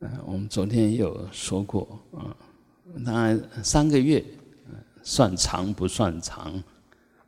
[0.00, 2.36] 嗯，我们昨天也有说过啊，
[2.94, 4.24] 那三个月
[5.02, 6.62] 算长不算长，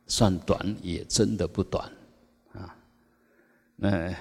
[0.07, 1.91] 算短也真的不短
[2.53, 2.75] 啊。
[3.75, 4.13] 那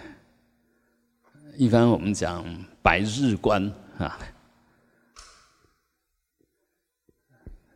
[1.56, 2.44] 一般我们讲
[2.82, 4.18] 百日观啊。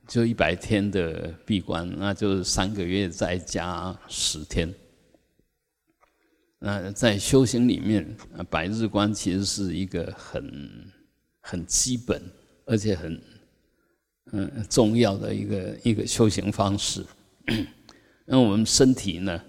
[0.06, 4.72] 就一百天的闭关，那就是三个月再加十天。
[6.58, 8.16] 那在修行里面，
[8.48, 10.92] 百日观其实是一个很
[11.40, 12.22] 很基本，
[12.64, 13.22] 而且很
[14.32, 17.04] 嗯重要的一个一个修行方式。
[18.24, 19.42] 那我们身体呢，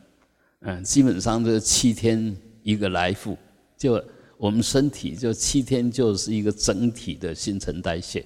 [0.59, 3.37] 嗯，基本上这七天一个来复，
[3.77, 4.03] 就
[4.37, 8.19] 我们身体就七天就是一个整体的新陈代谢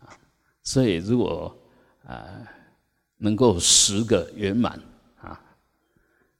[0.00, 0.16] 啊。
[0.64, 1.56] 所以，如果
[2.04, 2.42] 啊
[3.18, 4.80] 能够十个圆满
[5.20, 5.40] 啊，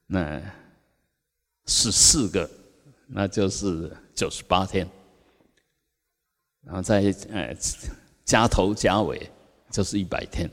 [0.07, 0.41] 那
[1.65, 2.49] 十四个，
[3.07, 4.87] 那就是九十八天，
[6.63, 7.55] 然后再呃
[8.23, 9.29] 加头加尾
[9.69, 10.49] 就是一百天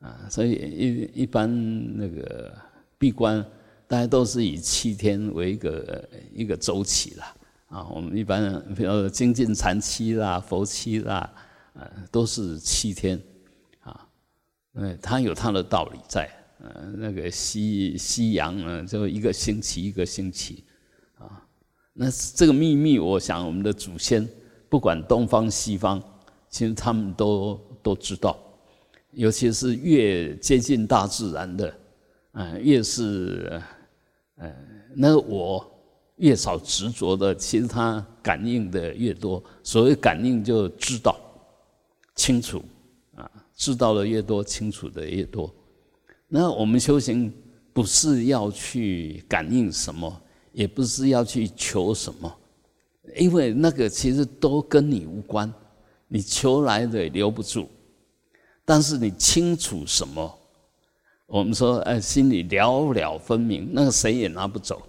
[0.00, 0.26] 啊。
[0.30, 1.48] 所以一一般
[1.96, 2.56] 那个
[2.98, 3.44] 闭关，
[3.86, 7.34] 大家都是以七天为一个一个周期啦
[7.68, 7.86] 啊。
[7.88, 11.32] 我们一般比如精进禅期啦、佛期啦。
[11.78, 13.20] 呃，都是七天，
[13.82, 14.08] 啊，
[14.76, 16.26] 嗯，它有它的道理在，
[16.58, 20.64] 呃，那个西西洋呢，就一个星期一个星期，
[21.18, 21.46] 啊，
[21.92, 24.26] 那这个秘密，我想我们的祖先
[24.68, 26.02] 不管东方西方，
[26.48, 28.38] 其实他们都都知道，
[29.12, 31.78] 尤其是越接近大自然的，
[32.32, 33.60] 嗯，越是，
[34.36, 34.54] 呃，
[34.94, 35.64] 那我
[36.16, 41.14] 越少执着的，其实他感应的越多，所谓感应就知道。
[42.14, 42.64] 清楚
[43.14, 45.54] 啊，知道的越多，清楚的越多。
[46.28, 47.32] 那我们修行
[47.72, 52.38] 不是要去感应什么，也不是要去求什么，
[53.16, 55.52] 因为那个其实都跟你无关，
[56.08, 57.68] 你求来的也留不住。
[58.64, 60.38] 但是你清楚什么？
[61.26, 64.82] 我们说，哎，心里了了分明，那个谁也拿不走。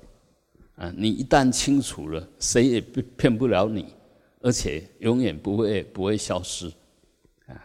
[0.75, 3.94] 啊，你一旦清楚了，谁也骗不了你，
[4.41, 6.67] 而且永远不会不会消失。
[7.47, 7.57] 啊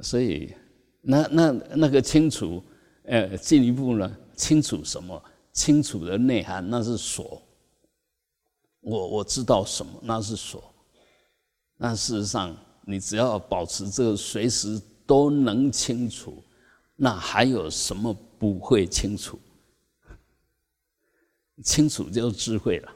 [0.00, 0.54] 所以，
[1.02, 2.62] 那那那个清楚，
[3.08, 5.22] 呃，进一步呢，清楚什么？
[5.52, 7.42] 清楚的内涵那是锁。
[8.80, 9.98] 我我知道什么？
[10.02, 10.62] 那是锁。
[11.78, 16.42] 那事实上，你只要保持这个随时都能清楚，
[16.96, 19.38] 那还有什么不会清楚？
[21.64, 22.92] 清楚就是智慧了。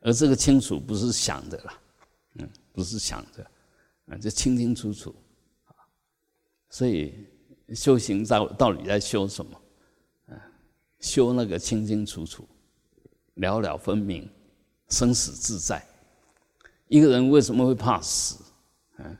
[0.00, 1.72] 而这个清楚不是想的了，
[2.36, 3.46] 嗯，不是想的，
[4.06, 5.14] 啊，就清清楚楚。
[6.70, 7.14] 所以
[7.74, 9.60] 修行到到底在修什么？
[10.28, 10.34] 啊，
[11.00, 12.46] 修那个清清楚楚、
[13.34, 14.28] 了了分明、
[14.88, 15.86] 生死自在。
[16.88, 18.44] 一个人为什么会怕死？
[18.96, 19.18] 啊，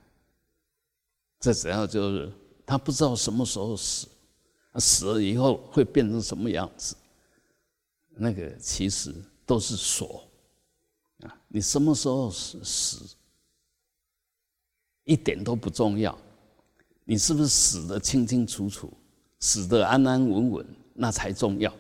[1.41, 2.33] 这主要就是
[2.67, 4.07] 他不知道什么时候死，
[4.77, 6.95] 死了以后会变成什么样子。
[8.15, 9.15] 那个其实
[9.47, 10.29] 都是锁
[11.21, 13.17] 啊，你什么时候死死，
[15.05, 16.17] 一点都不重要。
[17.13, 18.91] 你是不是死的清清楚楚，
[19.39, 21.71] 死的安安稳稳，那才重要。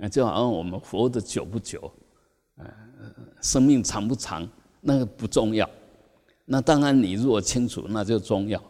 [0.00, 1.92] 啊，就好像我们活得久不久，
[2.54, 2.72] 呃，
[3.40, 4.48] 生命长不长，
[4.80, 5.68] 那个不重要。
[6.44, 8.62] 那当然，你如果清楚，那就重要，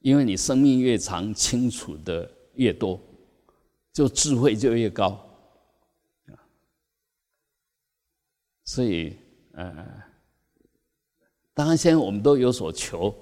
[0.00, 3.00] 因为你生命越长，清楚的越多，
[3.92, 5.24] 就智慧就越高。
[8.64, 9.16] 所以，
[9.52, 9.86] 呃，
[11.54, 13.14] 当然，现在我们都有所求。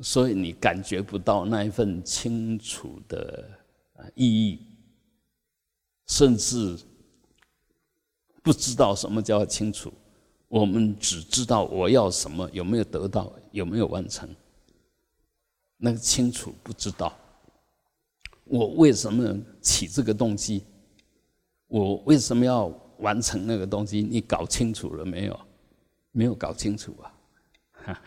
[0.00, 3.48] 所以你感觉不到那一份清楚的
[4.14, 4.66] 意义，
[6.06, 6.76] 甚至
[8.42, 9.92] 不知道什么叫清楚。
[10.48, 14.28] 我们只知道我要什么，有没有得到，有没有完成。
[15.76, 17.16] 那个清楚不知道，
[18.44, 20.64] 我为什么起这个动机？
[21.66, 22.66] 我为什么要
[22.98, 24.02] 完成那个东西？
[24.02, 25.40] 你搞清楚了没有？
[26.12, 26.96] 没有搞清楚
[27.84, 28.00] 啊！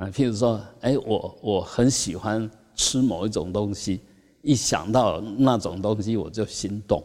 [0.00, 4.00] 啊，譬如说，哎，我我很喜欢吃某一种东西，
[4.40, 7.04] 一想到那种东西我就心动，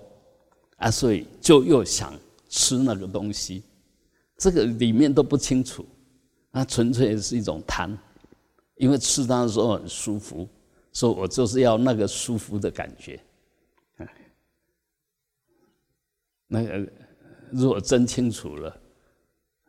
[0.77, 3.63] 啊，所以就又想吃那个东西，
[4.38, 5.86] 这个里面都不清楚，
[6.51, 7.97] 那纯粹是一种贪，
[8.77, 10.47] 因为吃它的时候很舒服，
[10.94, 13.19] 所以我就是要那个舒服的感觉，
[16.47, 16.89] 那个
[17.51, 18.74] 如果真清楚了，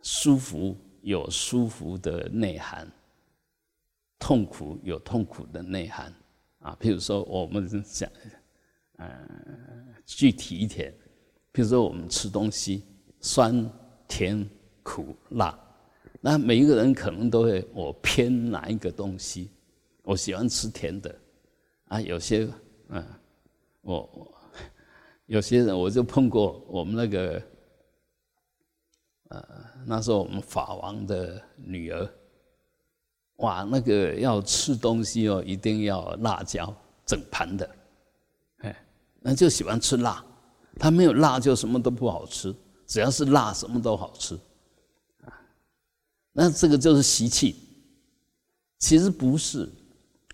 [0.01, 2.89] 舒服有舒服的内涵。
[4.19, 6.13] 痛苦有痛苦的内涵
[6.61, 8.11] 啊，譬如说我们讲，
[8.97, 9.29] 呃，
[10.05, 10.93] 具体一点，
[11.53, 12.85] 譬如说我们吃东西，
[13.21, 13.71] 酸、
[14.09, 14.49] 甜、
[14.83, 15.59] 苦、辣。
[16.21, 19.51] 那每一个人可能都会我偏哪一个东西，
[20.03, 21.15] 我喜欢吃甜的
[21.89, 22.49] 啊，有些
[22.89, 23.05] 嗯，
[23.83, 24.33] 我
[25.27, 27.43] 有些人我就碰过我们那个。
[29.29, 29.45] 呃，
[29.85, 32.09] 那时候我们法王的女儿，
[33.37, 36.75] 哇，那个要吃东西哦，一定要辣椒
[37.05, 37.71] 整盘的，
[38.59, 38.85] 哎，
[39.21, 40.25] 那就喜欢吃辣，
[40.79, 42.55] 他没有辣就什么都不好吃，
[42.87, 44.35] 只要是辣什么都好吃，
[45.25, 45.33] 啊，
[46.33, 47.57] 那这个就是习气，
[48.79, 49.69] 其实不是，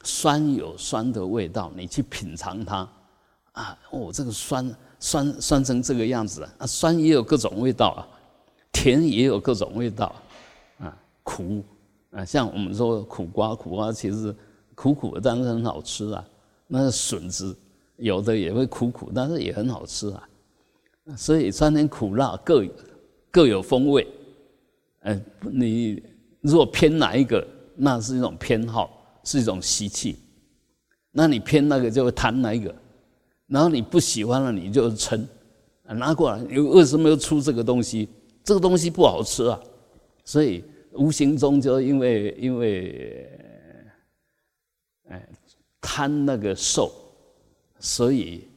[0.05, 2.89] 酸有酸的味道，你去品尝它，
[3.53, 8.09] 啊，哦，这个酸酸酸成这个样子啊，酸也有各种味道啊。
[8.75, 10.15] 甜也有各种味道，
[10.79, 11.63] 啊，苦
[12.13, 14.35] 啊，像我们说苦瓜，苦瓜其实
[14.75, 16.25] 苦苦的，但是很好吃啊。
[16.67, 17.55] 那个笋子
[17.97, 20.29] 有的也会苦苦，但是也很好吃啊。
[21.17, 22.65] 所以酸甜苦辣各
[23.31, 24.07] 各有风味。
[25.01, 25.21] 嗯，
[25.51, 26.03] 你
[26.41, 27.45] 如果偏哪一个，
[27.75, 30.17] 那是一种偏好，是一种习气。
[31.11, 32.75] 那你偏那个就会贪那一个，
[33.47, 35.21] 然后你不喜欢了，你就嗔，
[35.85, 38.09] 拿过来，你为什么要出这个东西？
[38.45, 39.61] 这个东西不好吃啊，
[40.25, 43.39] 所以无形中就因为因为，
[45.09, 45.29] 哎，
[45.81, 46.93] 贪那个受，
[47.79, 48.49] 所以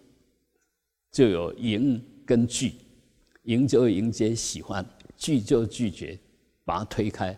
[1.12, 2.74] 就有迎跟拒，
[3.44, 4.86] 迎就迎接喜欢，
[5.16, 6.18] 拒就拒绝，
[6.64, 7.38] 把它推开。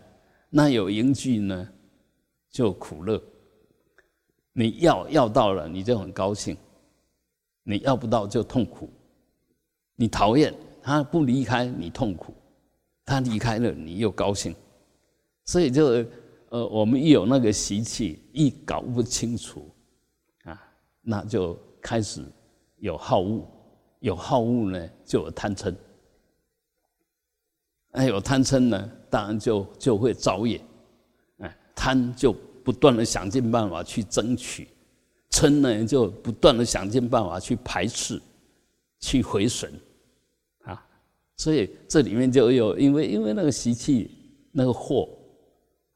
[0.50, 1.68] 那有迎拒呢，
[2.50, 3.22] 就苦乐。
[4.52, 6.56] 你要要到了，你就很高兴；
[7.62, 8.90] 你要不到就痛苦。
[9.94, 10.52] 你讨厌
[10.82, 12.34] 他不离开，你痛苦。
[13.04, 14.54] 他离开了，你又高兴，
[15.48, 16.04] 所以就
[16.50, 19.66] 呃，我们一有那个习气，一搞不清楚
[20.44, 20.62] 啊，
[21.00, 22.22] 那就开始
[22.80, 23.48] 有好恶，
[24.00, 25.74] 有好恶呢，就有贪嗔，
[27.92, 30.60] 哎，有贪嗔呢，当然就就会造业，
[31.38, 32.30] 哎，贪就
[32.62, 34.68] 不断的想尽办法去争取，
[35.30, 38.20] 嗔呢就不断的想尽办法去排斥，
[39.00, 39.72] 去毁损。
[40.64, 40.86] 啊
[41.38, 44.10] 所以这里面就有，因为因为那个习气，
[44.52, 45.08] 那个祸，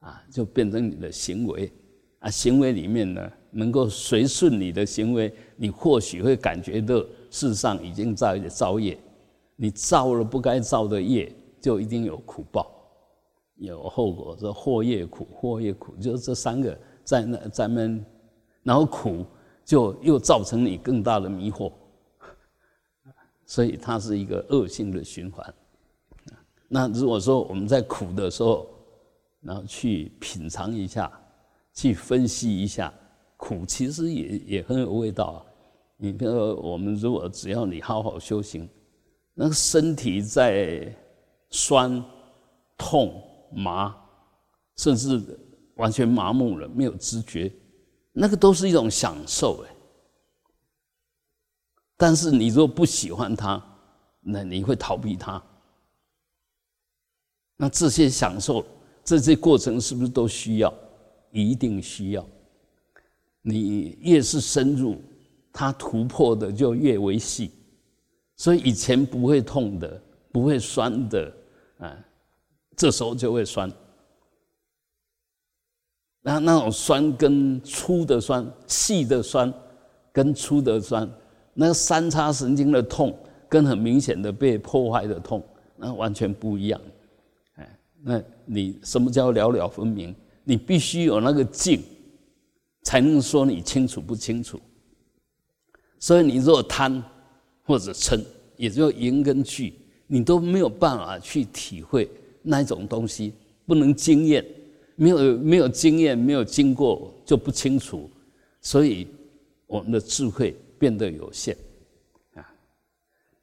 [0.02, 1.72] 啊，就变成你的行为，
[2.18, 6.96] 啊，行为里面呢，能够随顺你的行为，你或许会感觉到，
[7.30, 8.98] 事实上已经在造业，
[9.56, 12.70] 你造了不该造的业，就一定有苦报，
[13.54, 18.04] 有后果，这祸业苦，祸业苦，就这三个在那咱们，
[18.64, 19.24] 然后苦
[19.64, 21.72] 就又造成你更大的迷惑。
[23.46, 25.54] 所以它是一个恶性的循环。
[26.68, 28.66] 那如果说我们在苦的时候，
[29.42, 31.10] 然后去品尝一下，
[31.74, 32.92] 去分析一下，
[33.36, 35.38] 苦其实也也很有味道啊。
[35.96, 38.68] 你比如说，我们如果只要你好好修行，
[39.34, 40.94] 那个身体在
[41.50, 42.02] 酸、
[42.76, 43.22] 痛、
[43.52, 43.94] 麻，
[44.76, 45.20] 甚至
[45.76, 47.52] 完全麻木了，没有知觉，
[48.12, 49.74] 那个都是一种享受哎。
[51.96, 53.64] 但是你若不喜欢它，
[54.20, 55.40] 那你会逃避它。
[57.56, 58.66] 那这些享受，
[59.04, 60.72] 这些过程是不是都需要？
[61.30, 62.26] 一定需要。
[63.40, 65.00] 你越是深入，
[65.52, 67.50] 它突破的就越为细。
[68.36, 70.00] 所以以前不会痛的，
[70.30, 71.32] 不会酸的，
[71.78, 71.96] 啊，
[72.76, 73.70] 这时候就会酸。
[76.22, 79.52] 那那种酸跟粗的酸、细的酸
[80.12, 81.08] 跟粗的酸。
[81.54, 83.16] 那三叉神经的痛，
[83.48, 85.42] 跟很明显的被破坏的痛，
[85.76, 86.80] 那完全不一样。
[87.56, 90.14] 哎，那你什么叫了了分明？
[90.44, 91.82] 你必须有那个境，
[92.82, 94.60] 才能说你清楚不清楚。
[95.98, 97.02] 所以你若贪
[97.62, 98.22] 或者嗔，
[98.56, 99.74] 也就迎跟拒，
[100.06, 102.10] 你都没有办法去体会
[102.42, 103.32] 那种东西，
[103.66, 104.44] 不能经验，
[104.96, 108.10] 没有没有经验，没有经过就不清楚。
[108.60, 109.06] 所以
[109.66, 110.56] 我们的智慧。
[110.82, 111.56] 变得有限，
[112.34, 112.42] 啊，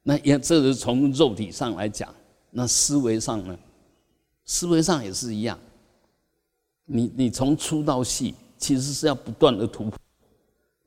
[0.02, 2.14] 那也这是从肉体上来讲，
[2.50, 3.58] 那思维上呢？
[4.50, 5.56] 思维上也是一样。
[6.86, 9.96] 你你从粗到细，其实是要不断的突破，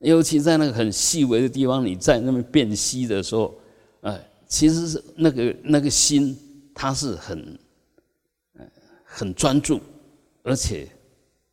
[0.00, 3.54] 尤其在那个很细微的地方，你在那边辨析的时候，
[4.02, 6.38] 呃，其实是那个那个心，
[6.74, 7.58] 它是很，
[8.58, 8.66] 呃，
[9.02, 9.80] 很专注，
[10.42, 10.86] 而且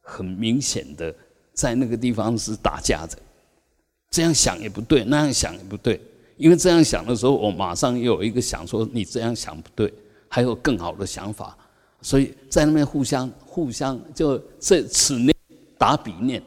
[0.01, 1.15] 很明显的
[1.53, 3.17] 在那个地方是打架的。
[4.09, 5.97] 这样想也不对，那样想也不对，
[6.35, 9.93] 因为这样想的时候，我马上又有一个想说你这样想不对，
[10.27, 11.57] 还有更好的想法，
[12.01, 15.35] 所以在那边互相互相就这此念
[15.77, 16.41] 打彼念，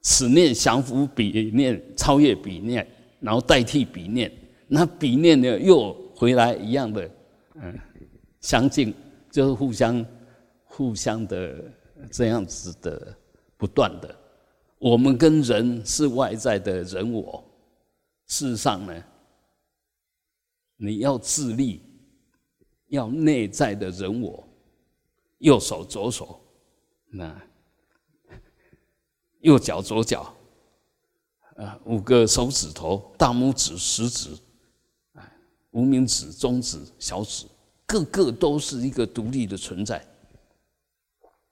[0.00, 2.86] 此念降服彼念，超越彼念，
[3.20, 4.30] 然后代替彼念，
[4.68, 7.10] 那彼念呢又回来一样的，
[7.54, 7.78] 嗯，
[8.40, 8.94] 相近
[9.30, 10.06] 就是互相
[10.64, 11.64] 互相的
[12.10, 13.14] 这样子的
[13.56, 14.14] 不断的。
[14.78, 17.44] 我们跟人是外在的人我，
[18.28, 19.04] 事实上呢，
[20.76, 21.82] 你要自立，
[22.88, 24.42] 要内在的人我，
[25.40, 26.40] 右手左手，
[27.10, 27.38] 那
[29.40, 30.34] 右脚左脚，
[31.56, 34.30] 啊，五个手指头，大拇指、食指，
[35.12, 35.30] 啊，
[35.72, 37.44] 无名指、中指、小指，
[37.84, 40.02] 个个都是一个独立的存在，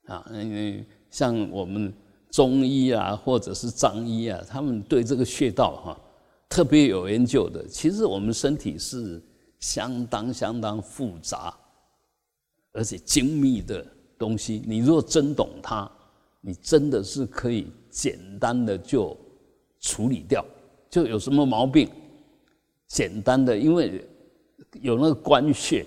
[0.06, 1.92] 啊，因为像我们。
[2.30, 5.98] 中医啊，或者是藏医啊，他们对这个穴道哈
[6.46, 7.66] 特别有研究的。
[7.66, 9.20] 其实我们身体是
[9.60, 11.56] 相当相当复杂，
[12.78, 13.84] 而且精密的
[14.16, 14.62] 东西。
[14.64, 15.90] 你若真懂它，
[16.40, 19.16] 你真的是可以简单的就
[19.80, 20.44] 处理掉。
[20.88, 21.88] 就有什么毛病，
[22.86, 24.02] 简单的，因为
[24.80, 25.84] 有那个关穴，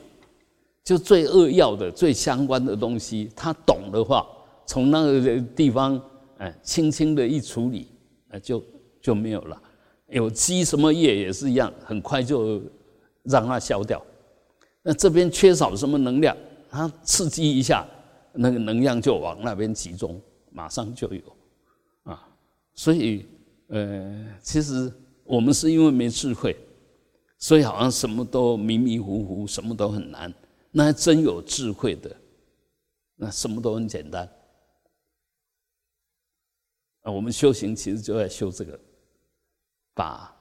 [0.83, 4.27] 就最扼要的、最相关的东西，他懂的话，
[4.65, 5.99] 从那个地方。
[6.37, 7.87] 哎，轻轻的一处理，
[8.29, 8.63] 哎，就
[8.99, 9.61] 就没有了。
[10.07, 12.59] 有积什么业也是一样，很快就
[13.21, 14.03] 让它消掉。
[14.81, 16.35] 那这边缺少什么能量，
[16.71, 17.85] 它刺激一下，
[18.31, 20.19] 那个能量就往那边集中，
[20.51, 21.21] 马上就有
[22.03, 22.25] 啊。
[22.73, 23.27] 所以，
[23.67, 24.91] 呃，其实
[25.25, 26.57] 我们是因为没智慧，
[27.37, 30.33] 所以好像什么都迷迷糊糊，什么都很难。
[30.71, 32.15] 那还真有智慧的，
[33.17, 34.25] 那什么都很简单。
[37.01, 38.79] 啊，我们修行其实就在修这个，
[39.93, 40.33] 把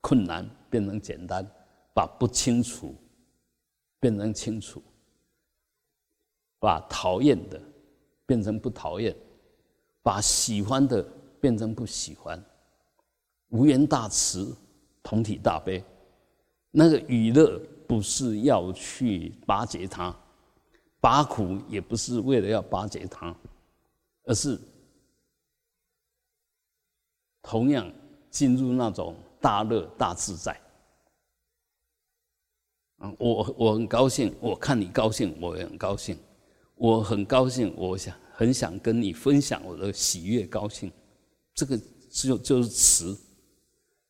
[0.00, 1.44] 困难变成简单，
[1.92, 2.94] 把不清楚
[3.98, 4.80] 变成清楚，
[6.64, 7.60] 把讨厌的
[8.24, 9.14] 变成不讨厌，
[10.02, 11.02] 把喜欢的
[11.38, 12.42] 变成不喜欢，
[13.50, 14.56] 无缘大慈，
[15.02, 15.84] 同体大悲。
[16.70, 20.16] 那个娱乐不是要去巴结他，
[21.00, 23.36] 拔苦也不是为了要巴结他，
[24.24, 24.58] 而是。
[27.42, 27.92] 同样
[28.30, 30.58] 进入那种大乐大自在，
[32.96, 36.18] 啊，我我很高兴，我看你高兴，我也很高兴，
[36.76, 40.90] 我很高兴，我想很想跟你分享我的喜悦高兴，
[41.54, 41.78] 这个
[42.10, 43.18] 就就是慈。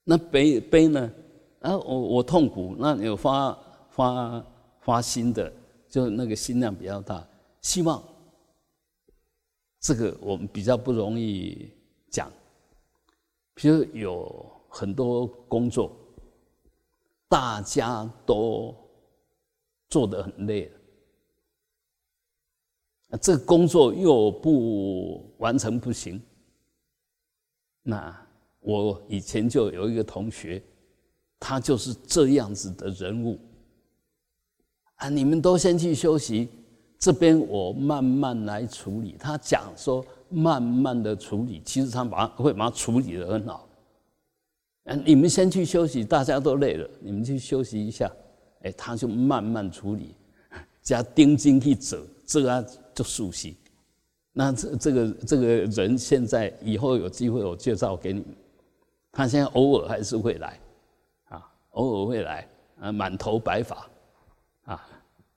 [0.04, 1.12] 那悲悲呢？
[1.61, 3.59] 啊，我我痛苦，那有发
[3.90, 4.47] 发
[4.80, 5.52] 发心的，
[5.88, 7.26] 就那个心量比较大，
[7.62, 8.02] 希望
[9.80, 11.71] 这个我们比较不容易
[12.11, 12.30] 讲。
[13.54, 15.97] 比如有很多工作，
[17.28, 18.75] 大家都
[19.88, 20.78] 做得很累了，
[23.16, 26.21] 这工作又不完成不行。
[27.83, 28.14] 那
[28.61, 30.62] 我以前就有一个同学，
[31.38, 33.38] 他就是这样子的人物。
[34.97, 36.49] 啊，你们都先去休息，
[36.99, 39.16] 这边我慢慢来处理。
[39.18, 40.04] 他讲说。
[40.30, 43.68] 慢慢的处理，其实他把会把它处理的很好。
[44.85, 48.11] 嗯，你们先去休息，大家都累了，你们去休息一下。
[48.62, 50.16] 哎，他就慢慢处理，
[50.83, 53.56] 加钉钉去走，这个就熟悉。
[54.32, 58.24] 那这这个这个人现在以后有机会我介绍给你。
[59.12, 60.58] 他现在偶尔还是会来，
[61.28, 62.48] 啊，偶尔会来，
[62.80, 63.88] 啊，满头白发，
[64.64, 64.86] 啊，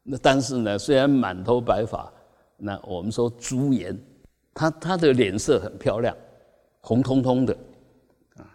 [0.02, 2.12] 那但是呢，虽然满头白发，
[2.58, 3.96] 那我们说朱颜。
[4.60, 6.18] 他他的脸色很漂亮，
[6.82, 7.56] 红彤彤的，
[8.38, 8.50] 啊，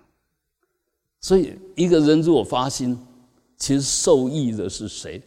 [1.20, 2.98] 所以一个人如果发心，
[3.56, 5.22] 其实受益的是谁？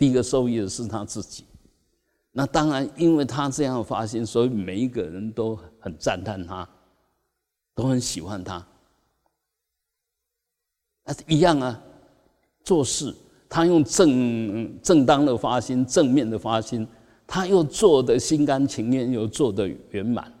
[0.00, 1.44] 第一个受益的是他自己。
[2.32, 6.66] 那当然，因为他这样发心，所以每一个人都很赞叹他，
[7.74, 8.66] 都很喜欢他。
[11.04, 11.78] 啊，一样啊，
[12.64, 13.14] 做事
[13.46, 16.88] 他用正正当的发心，正面的发心。
[17.26, 20.32] 他又做的心甘情愿，又做的圆满，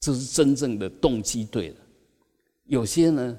[0.00, 1.76] 这是真正的动机对了。
[2.64, 3.38] 有些呢，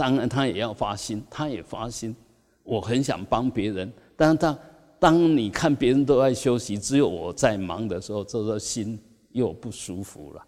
[0.00, 2.16] 当然他也要发心，他也发心，
[2.62, 3.92] 我很想帮别人。
[4.16, 4.58] 但是他
[4.98, 8.98] 当你看别人都在休息，只有我在忙的时候，这个心
[9.32, 10.46] 又不舒服了，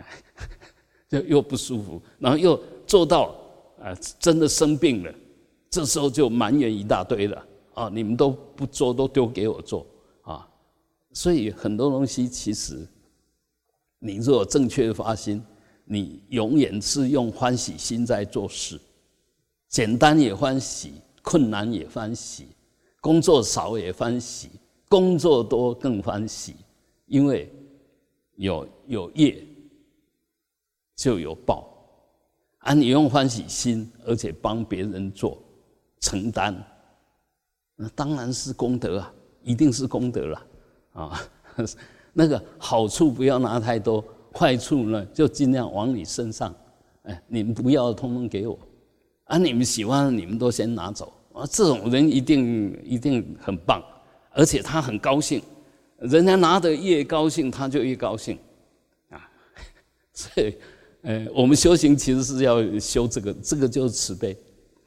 [0.00, 0.04] 啊，
[1.08, 3.32] 就又不舒服，然后又做到
[3.80, 5.14] 啊，真的生病了，
[5.70, 7.46] 这时候就埋怨一大堆了。
[7.72, 7.88] 啊！
[7.94, 9.86] 你们都不做，都丢给我做
[10.22, 10.46] 啊！
[11.12, 12.86] 所以很多东西其实，
[14.00, 15.40] 你若正确的发心，
[15.92, 18.80] 你永远是用欢喜心在做事。
[19.68, 22.46] 简单也欢喜，困难也欢喜，
[23.00, 24.50] 工作少也欢喜，
[24.88, 26.54] 工作多更欢喜，
[27.06, 27.52] 因为
[28.36, 29.44] 有有业
[30.94, 31.68] 就有报
[32.58, 32.72] 啊！
[32.72, 35.42] 你用欢喜心，而且帮别人做
[35.98, 36.54] 承担，
[37.74, 40.46] 那当然是功德啊，一定是功德了
[40.92, 41.30] 啊。
[42.12, 46.54] 那个好处不要拿太多，坏处呢就尽量往你身上。
[47.02, 48.58] 哎，你们不要，通通给我。
[49.24, 51.12] 啊，你们喜欢，你们都先拿走。
[51.32, 53.82] 啊，这种人一定一定很棒，
[54.32, 55.42] 而且他很高兴。
[55.98, 58.38] 人家拿的越高兴，他就越高兴。
[59.10, 59.30] 啊，
[60.12, 60.56] 所以，
[61.02, 64.36] 呃，我们修行其实是要修这个，这个就是慈悲。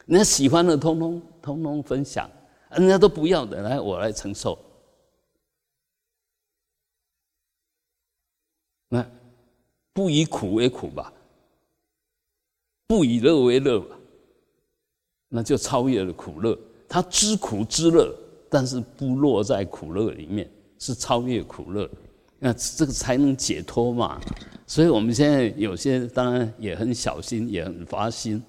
[0.05, 2.27] 人家喜欢的，通通通通分享；
[2.71, 4.59] 人家都不要的，来我来承受。
[8.89, 9.03] 那
[9.93, 11.13] 不以苦为苦吧，
[12.87, 13.95] 不以乐为乐吧，
[15.29, 16.57] 那就超越了苦乐。
[16.89, 18.13] 他知苦知乐，
[18.49, 21.89] 但是不落在苦乐里面，是超越苦乐。
[22.39, 24.19] 那这个才能解脱嘛。
[24.67, 28.43] 所以我们现在有些当然也很小心，也很发心，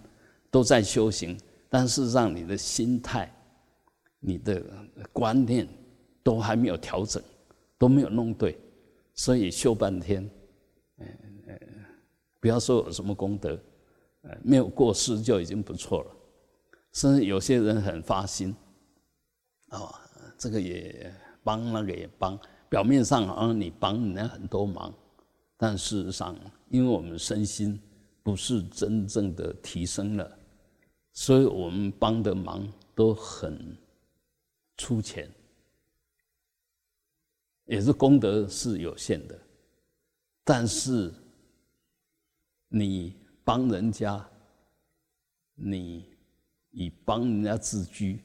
[0.50, 3.32] 都在修行，但是让你的心态、
[4.20, 4.62] 你的
[5.12, 5.68] 观念
[6.22, 7.22] 都还没有调整，
[7.78, 8.58] 都没有弄对。
[9.14, 10.28] 所以修半天，
[12.44, 13.58] 不要说有什么功德，
[14.20, 16.10] 呃，没有过失就已经不错了。
[16.92, 18.54] 甚至有些人很发心，
[19.68, 19.98] 啊，
[20.36, 21.10] 这个也
[21.42, 24.92] 帮，那个也帮，表面上好像你帮人家很多忙，
[25.56, 27.80] 但事实上，因为我们身心
[28.22, 30.38] 不是真正的提升了，
[31.14, 33.74] 所以我们帮的忙都很
[34.76, 35.30] 粗浅。
[37.64, 39.40] 也是功德是有限的，
[40.44, 41.10] 但是
[42.76, 43.14] 你
[43.44, 44.28] 帮人家，
[45.54, 46.04] 你
[46.72, 48.18] 以帮人家自居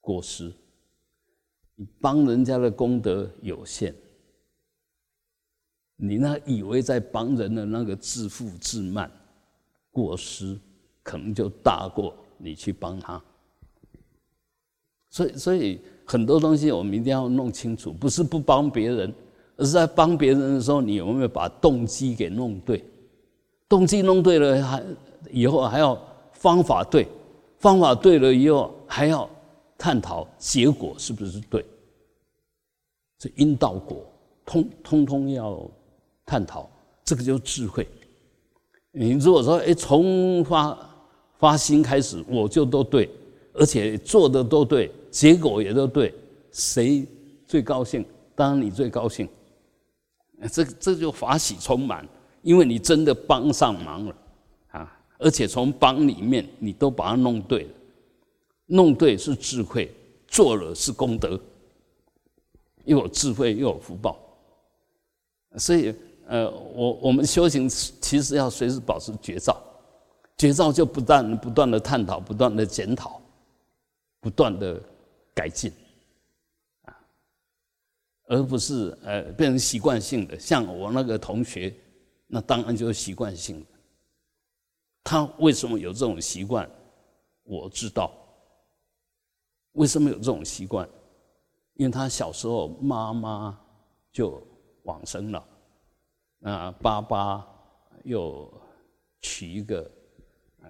[0.00, 0.52] 过失，
[1.74, 3.92] 你帮人家的功德有限，
[5.96, 9.10] 你那以为在帮人的那个自负自慢
[9.90, 10.56] 过失，
[11.02, 13.20] 可能就大过你去帮他，
[15.10, 15.80] 所以所以。
[16.08, 19.12] 很多东西我们一定要弄清楚，不是不帮别人，
[19.56, 22.84] 而是在帮别人的时候，你有没有把动机给弄对？
[23.68, 24.82] 动机弄对了，还
[25.30, 25.98] 以后还要
[26.32, 27.08] 方法对，
[27.58, 29.28] 方法对了以后还要
[29.76, 31.64] 探讨结果是不是对。
[33.18, 34.04] 这因道果
[34.44, 35.68] 通通通要
[36.24, 36.70] 探讨，
[37.04, 37.88] 这个就是智慧。
[38.92, 40.78] 你如果说哎，从发
[41.38, 43.10] 发心开始我就都对，
[43.54, 44.90] 而且做的都对。
[45.10, 46.12] 结果也都对，
[46.52, 47.06] 谁
[47.46, 48.04] 最高兴？
[48.34, 49.26] 当然你最高兴。
[50.50, 52.06] 这这就法喜充满，
[52.42, 54.16] 因为你真的帮上忙了
[54.68, 54.98] 啊！
[55.18, 57.70] 而且从帮里面，你都把它弄对了，
[58.66, 59.94] 弄对是智慧，
[60.26, 61.40] 做了是功德，
[62.84, 64.18] 又有智慧又有福报。
[65.56, 65.94] 所以，
[66.26, 69.60] 呃，我我们修行其实要随时保持觉照，
[70.36, 73.20] 觉照就不断不断的探讨，不断的检讨，
[74.20, 74.80] 不断的。
[75.36, 75.70] 改进，
[78.26, 80.38] 而不是呃变成习惯性的。
[80.38, 81.74] 像我那个同学，
[82.26, 83.66] 那当然就是习惯性的。
[85.02, 86.68] 他为什么有这种习惯？
[87.44, 88.12] 我知道，
[89.72, 90.88] 为什么有这种习惯？
[91.74, 93.58] 因为他小时候妈妈
[94.12, 94.42] 就
[94.82, 95.48] 往生了，
[96.42, 97.46] 啊，爸爸
[98.04, 98.52] 又
[99.20, 99.90] 娶一个
[100.62, 100.68] 呃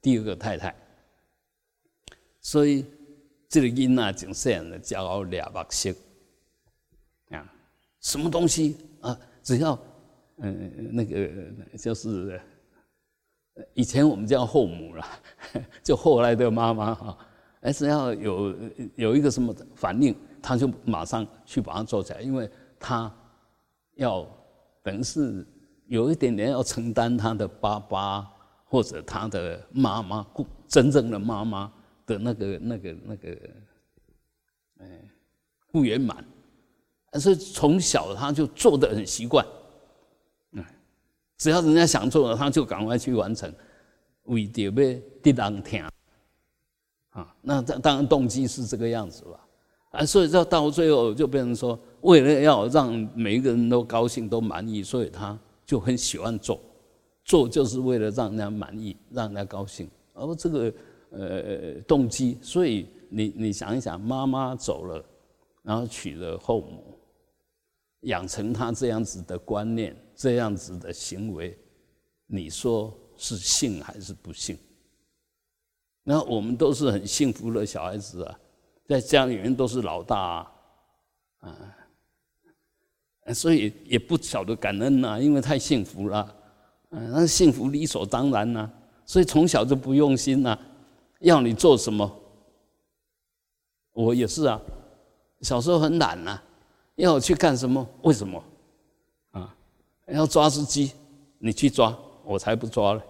[0.00, 0.74] 第二个太太，
[2.40, 2.84] 所以。
[3.52, 5.92] 这个因啊，从小呢教两把色，
[8.00, 9.18] 什么东西啊？
[9.42, 9.78] 只要
[10.38, 11.28] 嗯，那个
[11.78, 12.40] 就是
[13.74, 15.06] 以前我们叫后母了，
[15.82, 17.18] 就后来的妈妈哈。
[17.60, 18.54] 哎，只要有
[18.96, 23.14] 有一个什么反应，他就马上去把它做起来，因为他
[23.96, 24.26] 要
[24.82, 25.46] 等于是
[25.86, 28.30] 有一点点要承担他的爸爸
[28.64, 30.26] 或者他的妈妈，
[30.66, 31.72] 真正的妈妈。
[32.06, 33.38] 的那个、那个、那个，
[34.78, 35.00] 哎，
[35.70, 36.24] 不圆满，
[37.10, 39.44] 但是从小他就做的很习惯，
[40.52, 40.64] 嗯，
[41.36, 43.52] 只要人家想做了，他就赶快去完成，
[44.24, 45.84] 为着被得人听，
[47.10, 49.40] 啊，那当当然动机是这个样子吧，
[49.90, 56.60] 啊，所以到到最后就变成说，为了要让每一个人都高兴、都满意，所以他就很喜欢做，
[57.24, 60.72] 做就是为了让人家满意、让人家高兴，而这个。
[61.12, 65.04] 呃，动机，所以你你想一想，妈妈走了，
[65.60, 66.96] 然后娶了后母，
[68.02, 71.58] 养成他这样子的观念，这样子的行为，
[72.26, 74.56] 你说是幸还是不幸？
[76.02, 78.40] 那我们都是很幸福的小孩子啊，
[78.88, 80.18] 在家里面都是老大
[81.40, 81.76] 啊，
[83.26, 86.34] 啊，所以也不晓得感恩呐，因为太幸福了，
[86.90, 88.70] 嗯，那幸福理所当然呐。
[89.04, 90.58] 所以从小就不用心呐，
[91.18, 92.10] 要你做什么，
[93.92, 94.60] 我也是啊，
[95.42, 96.40] 小时候很懒呐，
[97.00, 97.86] 要我去干什么？
[98.02, 98.42] 为什么？
[99.32, 99.54] 啊，
[100.08, 100.92] 要抓只鸡，
[101.38, 103.02] 你去抓，我才不抓了。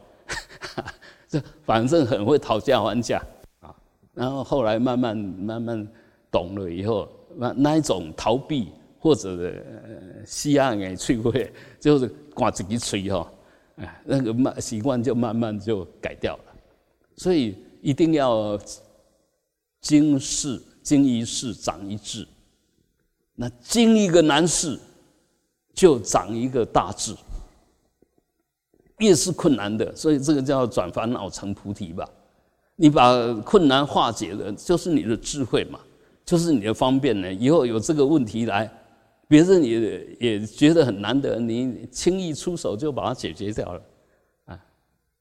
[1.29, 3.21] 这反正很会讨价还价
[3.61, 3.75] 啊。
[4.15, 5.89] 然后后来慢慢慢慢
[6.31, 9.53] 懂了以后，那那一种逃避或者
[10.25, 13.33] 西岸给摧毁， 就是挂自己吹哈，
[13.77, 16.45] 哎，那个慢习惯就慢慢就改掉了。
[17.17, 18.59] 所以一定要
[19.81, 22.27] 经世经一事长一智，
[23.41, 24.79] 那经一个难事
[25.73, 27.17] 就长一个大智。
[28.99, 32.07] 越是困难的，所以这个叫转烦恼成菩提吧。
[32.77, 35.81] 你把困难化解了，就是你的智慧嘛，
[36.23, 37.33] 就是你的方便呢。
[37.33, 38.71] 以后有这个问题来，
[39.27, 43.83] 别人也也觉得很难得，你轻易出手就把它解决掉了，
[44.45, 44.65] 啊，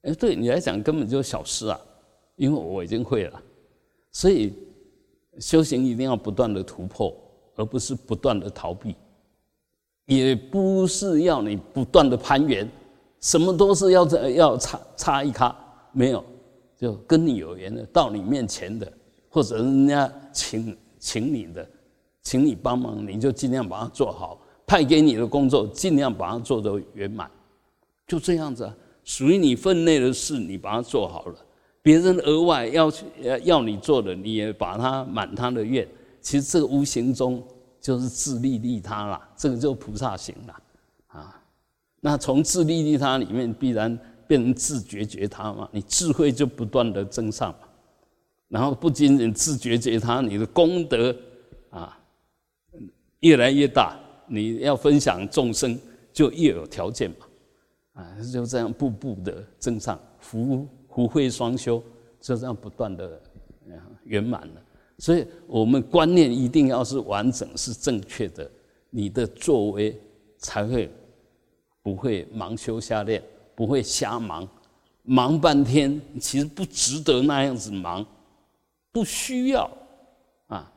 [0.02, 1.80] 哎，对你来讲根本就小事啊，
[2.36, 3.42] 因为我已经会了。
[4.12, 4.54] 所以
[5.40, 7.16] 修行一定要不断的突破，
[7.60, 8.96] 而不是不断的逃避，
[10.06, 12.66] 也不是要你不断的攀援。
[13.20, 15.54] 什么都是要在要插插一卡，
[15.92, 16.24] 没有，
[16.78, 18.90] 就跟你有缘的，到你面前的，
[19.28, 21.70] 或者人家请请你的，
[22.24, 24.40] 请你帮忙，你就尽量把它做好。
[24.66, 27.30] 派给你的工作，尽量把它做得圆满，
[28.08, 28.74] 就这样子啊。
[29.04, 31.36] 属于你分内的事，你把它做好了。
[31.82, 35.86] 别人额外要去要要你做的，你也把它满他的愿。
[36.30, 37.44] 其实这个无形中
[37.82, 40.62] 就是自利利他了，这个就菩萨行了。
[41.08, 41.42] 啊。
[42.02, 47.68] 那从自利利他里面必然变成自觉觉他嘛，你智慧就不断的增上嘛，
[48.48, 51.16] 然后不仅仅自觉觉他，你的功德
[51.72, 51.98] 啊
[53.22, 55.80] 越来越大，你要分享众生
[56.14, 61.84] 就越有条件嘛，啊就这样步步的增上，福福慧双修
[62.22, 63.20] 就这样不断的
[64.04, 64.62] 圆满了，
[65.00, 68.52] 所以我们观念一定要是完整是正确的，
[68.92, 70.00] 你的作为
[70.38, 70.92] 才会。
[71.82, 73.24] 不会盲修瞎练，
[73.56, 74.48] 不会瞎忙，
[75.02, 78.06] 忙半天其实不值得那样子忙，
[78.92, 79.72] 不需要
[80.48, 80.72] 啊，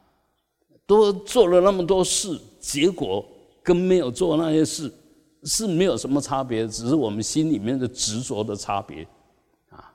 [0.86, 3.26] 多做了那么多事，结果
[3.64, 4.90] 跟没有做那些事
[5.42, 9.06] 是没有什么差别，只是我们心里面的执着的差别
[9.70, 9.92] 啊。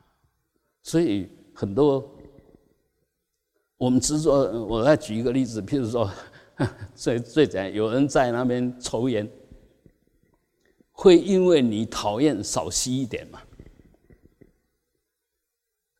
[0.83, 2.05] 所以很多
[3.77, 4.31] 我们执着，
[4.65, 6.09] 我再举一个例子，譬如说
[6.95, 9.29] 最最简单，有人在那边抽烟。
[10.91, 13.39] 会因为你讨厌少吸一点吗？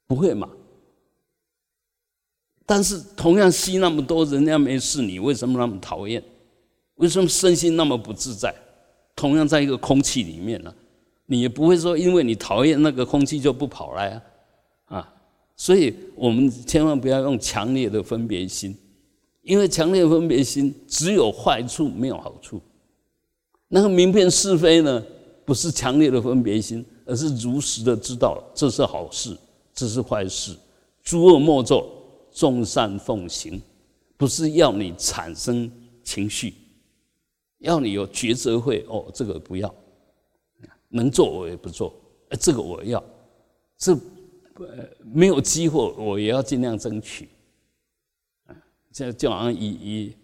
[0.07, 0.49] 不会嘛。
[2.65, 6.23] 但是同样吸那么多，人家没事，你为什么那么讨厌？
[6.95, 8.51] 为什么身心那么不自在？
[9.15, 10.73] 同样在一个空气里面呢，
[11.27, 14.23] 你也不会说因为你讨厌那个空气就不跑来啊啊！
[15.57, 18.77] 所以我们千万不要用强烈的分别心，
[19.41, 22.61] 因为强烈分别心只有坏处没有好处。
[23.67, 25.03] 那个明辨是非呢，
[25.43, 29.35] 不是强烈的分别心，而是如实的知道这是好事，
[29.73, 30.55] 这是坏事。
[31.03, 31.89] 诸恶莫作，
[32.31, 33.59] 众善奉行，
[34.15, 35.69] 不是要你产生
[36.03, 36.53] 情绪，
[37.59, 39.73] 要你有抉择会哦，这个不要，
[40.89, 41.93] 能做我也不做，
[42.39, 43.03] 这个我要，
[43.77, 43.97] 这
[44.59, 47.29] 呃没有机会我也要尽量争取。
[48.91, 50.15] 现在就好像一一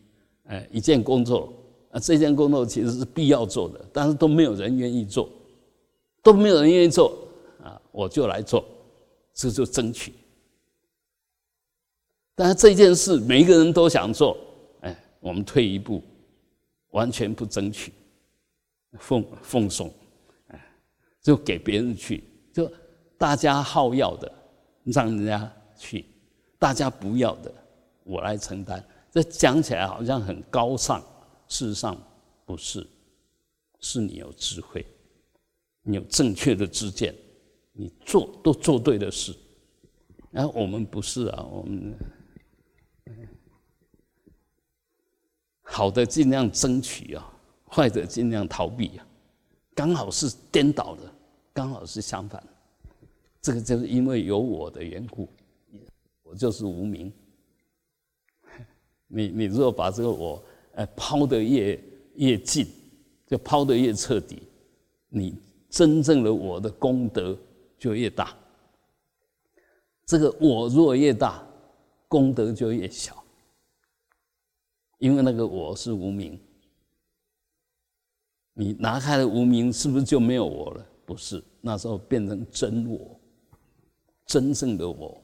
[0.46, 1.54] 哎一件工作。
[1.92, 5.30] 啊，这件工作其实是必要做的，但是都没有人愿意做，
[6.24, 7.16] 都没有人愿意做
[7.62, 8.66] 啊，我就来做，
[9.32, 10.12] 这就争取。
[12.34, 14.36] 但是这件事每一个人都想做，
[14.80, 16.02] 哎，我们退一步，
[16.90, 17.94] 完全不争取，
[18.98, 19.94] 奉奉送，
[20.48, 20.60] 哎，
[21.22, 22.68] 就给别人去，就
[23.24, 24.30] 大家好要的
[24.84, 26.06] 让人家去，
[26.60, 27.50] 大家不要的
[28.04, 28.86] 我来承担。
[29.10, 31.00] 这讲起来好像很高尚。
[31.48, 31.98] 事实上
[32.46, 32.86] 不是，
[33.80, 34.86] 是你有智慧，
[35.84, 37.16] 你有正确的知见，
[37.72, 39.34] 你做都做对的事。
[40.30, 41.96] 然后我们不是啊，我们
[45.62, 47.34] 好的尽量争取啊，
[47.72, 49.08] 坏的尽量逃避啊，
[49.74, 51.04] 刚好是颠倒的，
[51.54, 52.44] 刚好是相反。
[53.44, 55.30] 这个就是因为有我的缘故，
[56.24, 57.14] 我就是无名。
[59.06, 60.44] 你你如果把这个我。
[60.76, 61.80] 呃，抛得越
[62.16, 62.66] 越近，
[63.28, 64.42] 就抛得越彻底，
[65.08, 65.38] 你
[65.70, 67.38] 真正的我的功德
[67.78, 68.36] 就越大。
[70.08, 71.48] 这个我若越大，
[72.08, 73.24] 功德就越小，
[74.98, 76.40] 因为那个我是无名。
[78.56, 80.84] 你拿开了无名，是不是就没有我了？
[81.06, 83.16] 不是，那时候变成真我，
[84.26, 85.22] 真正的我。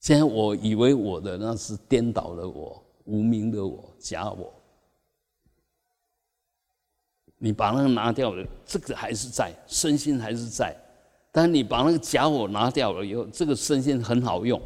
[0.00, 4.52] 现在我以为我的那是颠倒了我，无名的我，假我。
[7.38, 10.76] 你把那个拿掉了，这个还是在，身心还是在。
[11.30, 14.60] 但你把那个假我拿掉了以后，这个身心很好用，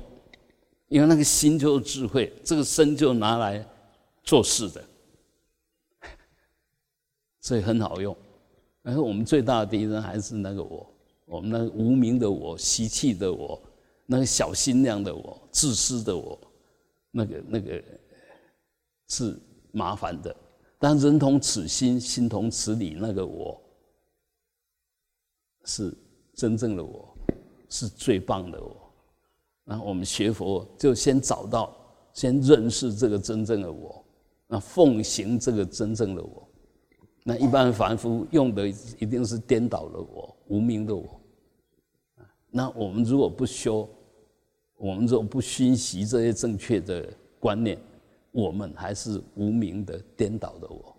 [0.89, 3.65] 因为那个心就是智慧，这个身就拿来
[4.25, 4.85] 做事的，
[7.41, 8.17] 所以很好用。
[8.83, 10.87] 然后我们最大的敌人还是那个我，
[11.27, 13.61] 我们那个无名的我、习气的我、
[14.07, 16.39] 那个小心量的我、自私的我，
[17.11, 17.83] 那个那个
[19.09, 19.39] 是
[19.73, 20.35] 麻烦的。
[20.79, 23.61] 但人同此心，心同此理，那个我
[25.65, 25.93] 是
[26.35, 27.17] 真正的我，
[27.69, 28.77] 是最棒的我。
[29.65, 31.77] 那我们学佛就先找到，
[32.13, 34.05] 先认识这个真正的我，
[34.47, 36.49] 那奉行这个真正的我。
[37.25, 41.16] 那一般凡夫用的一定是颠倒的我，无名的我。
[42.57, 43.87] 那我们如果不修，
[44.79, 47.07] 我们如果不熏习这些正确的
[47.39, 47.79] 观念。
[48.33, 50.95] 我们还是无名的颠倒的我，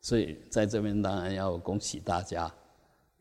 [0.00, 2.48] 所以在这边当然要恭喜大家，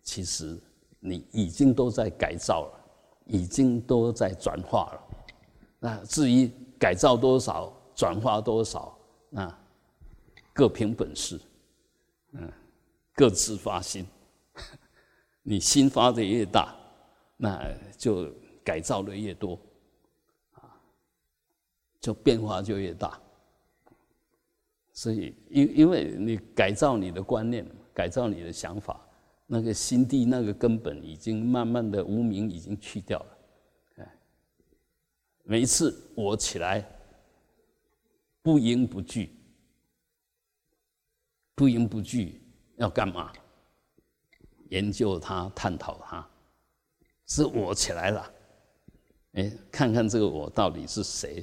[0.04, 0.56] 其实
[1.00, 2.86] 你已经都在改造了，
[3.26, 5.02] 已经都在转化了。
[5.80, 8.96] 那至于改造多少、转化多少，
[9.32, 9.60] 那
[10.54, 11.42] 各凭本事，
[12.34, 12.54] 嗯，
[13.16, 14.06] 各自发心。
[15.42, 16.76] 你心发的越大，
[17.44, 18.32] 那就
[18.64, 19.60] 改造的越多。
[20.52, 20.78] 啊
[22.00, 23.22] 就变化就越大，
[24.92, 29.00] 所以因因为你改造你的观念，改造你的想法，
[29.46, 33.38] 那个心地那个根本已经慢慢的无名已经去掉了。
[33.98, 34.18] 哎，
[35.44, 36.84] 每一次我起来，
[38.42, 39.36] 不应不惧，
[41.54, 42.42] 不应不惧
[42.78, 43.32] 要干嘛？
[44.70, 46.28] 研究它，探讨它，
[47.34, 48.32] 是我起来了，
[49.36, 51.42] 哎，看看这个我到底是谁？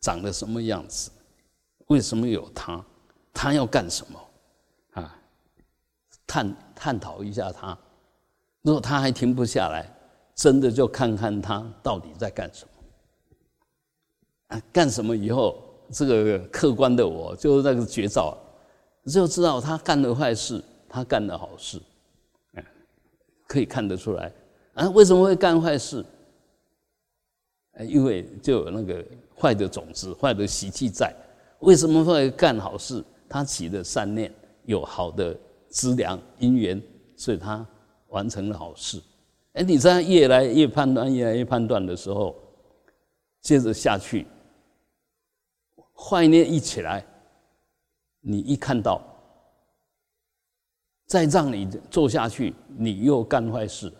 [0.00, 1.10] 长得什么样子？
[1.88, 2.84] 为什么有他？
[3.34, 4.20] 他要干什么？
[4.92, 5.20] 啊，
[6.24, 7.76] 探探讨一下他。
[8.62, 9.92] 如果他还停不下来，
[10.36, 12.70] 真的就看看他到底在干什么。
[14.56, 18.38] 啊，干什么以后，这个客观的我就是那个绝招，
[19.06, 21.82] 就知道他干的坏事，他干的好事，
[23.48, 24.32] 可以看得出来。
[24.78, 26.04] 啊，为什么会干坏事？
[27.86, 29.04] 因为就有那个。
[29.40, 31.14] 坏的种子、坏的习气在，
[31.60, 33.04] 为什么会干好事？
[33.28, 35.32] 他起的善念有好的
[35.68, 36.82] 资粮因缘，
[37.16, 37.64] 所以他
[38.08, 39.00] 完成了好事。
[39.52, 42.34] 哎，你这样越来越判断、越来越判断的时候，
[43.42, 44.26] 接着下去，
[45.94, 47.06] 坏念一起来，
[48.20, 49.00] 你一看到，
[51.06, 53.92] 再让你做下去，你又干坏事，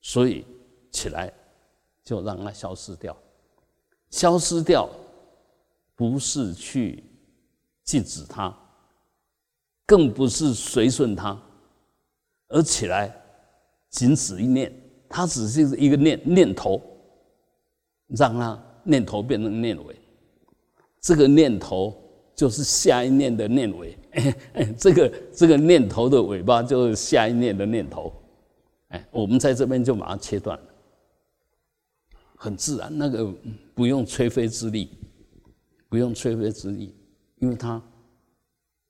[0.00, 0.44] 所以
[0.90, 1.32] 起来
[2.02, 3.16] 就让它消失掉。
[4.10, 4.88] 消失掉，
[5.94, 7.04] 不是去
[7.84, 8.52] 禁止它，
[9.86, 11.40] 更不是随顺它，
[12.48, 13.14] 而起来
[13.88, 14.72] 仅此一念，
[15.08, 16.82] 它只是一个念念头，
[18.08, 19.96] 让它念头变成念尾，
[21.00, 21.96] 这个念头
[22.34, 23.96] 就是下一念的念尾，
[24.76, 28.12] 这个这个念头的尾巴就是下一念的念头，
[28.90, 30.64] 哎，我们在这边就把它切断了。
[32.36, 33.34] 很自然，那个
[33.74, 34.90] 不用吹灰之力，
[35.88, 36.94] 不用吹灰之力，
[37.38, 37.82] 因为它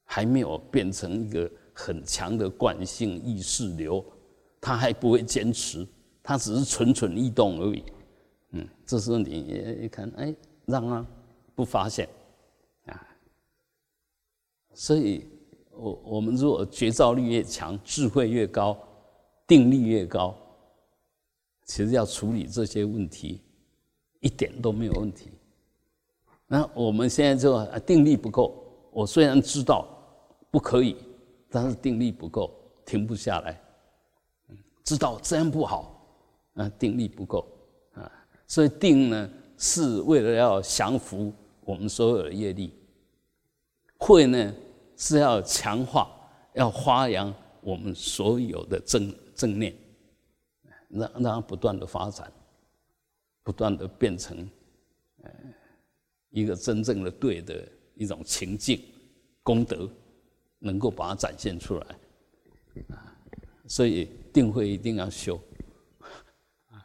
[0.05, 4.05] 还没有变成一个很强的惯性意识流，
[4.61, 5.87] 它还不会坚持，
[6.23, 7.83] 它只是蠢蠢欲动而已。
[8.53, 9.31] 嗯，这时候你
[9.83, 10.35] 一看，哎，
[10.67, 11.05] 让它
[11.55, 12.09] 不发现
[12.87, 13.07] 啊。
[14.75, 15.27] 所以，
[15.73, 18.79] 我我们如果觉照力越强，智慧越高，
[19.51, 20.33] 定力越高。
[21.65, 23.41] 其实要处理这些问题，
[24.21, 25.29] 一点都没有问题。
[26.47, 28.65] 那我们现在就定力不够。
[28.93, 29.89] 我虽然知道
[30.53, 30.97] 不可以，
[31.51, 32.53] 但是定力不够，
[32.87, 33.61] 停不下来。
[34.85, 36.01] 知道这样不好，
[36.55, 37.45] 啊，定力不够
[37.95, 38.09] 啊。
[38.47, 41.33] 所以定呢，是为了要降服
[41.65, 42.71] 我们所有的业力；
[43.99, 44.55] 慧呢，
[44.97, 46.09] 是要强化、
[46.55, 49.75] 要发扬我们所有的正正念。
[50.93, 52.33] 让让它不断的发展，
[53.45, 54.51] 不断的变成，
[56.31, 58.83] 一个真正的对的一种情境
[59.45, 59.89] 功德，
[60.59, 61.87] 能够把它展现出来，
[62.89, 63.17] 啊，
[63.69, 65.41] 所以定慧一定要修，
[66.71, 66.83] 啊，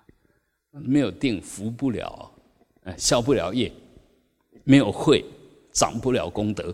[0.70, 2.32] 没有定福不了，
[2.84, 3.74] 哎，消不了业，
[4.64, 5.26] 没有慧
[5.72, 6.72] 长不了功德，